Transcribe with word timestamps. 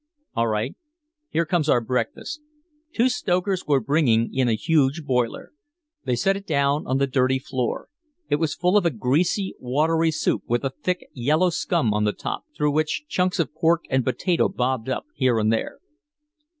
"All 0.35 0.47
right, 0.47 0.75
here 1.29 1.45
comes 1.45 1.69
our 1.69 1.79
breakfast." 1.79 2.41
Two 2.91 3.07
stokers 3.07 3.67
were 3.67 3.79
bringing 3.79 4.33
in 4.33 4.47
a 4.49 4.55
huge 4.55 5.03
boiler. 5.05 5.51
They 6.05 6.15
set 6.15 6.35
it 6.35 6.47
down 6.47 6.87
on 6.87 6.97
the 6.97 7.05
dirty 7.05 7.37
floor. 7.37 7.87
It 8.27 8.37
was 8.37 8.55
full 8.55 8.77
of 8.77 8.83
a 8.87 8.89
greasy, 8.89 9.53
watery 9.59 10.09
soup 10.09 10.41
with 10.47 10.63
a 10.63 10.71
thick, 10.81 11.07
yellow 11.13 11.51
scum 11.51 11.93
on 11.93 12.03
the 12.05 12.13
top, 12.13 12.45
through 12.57 12.71
which 12.71 13.05
chunks 13.09 13.37
of 13.37 13.53
pork 13.53 13.83
and 13.91 14.03
potato 14.03 14.49
bobbed 14.49 14.89
up 14.89 15.05
here 15.13 15.37
and 15.37 15.53
there. 15.53 15.77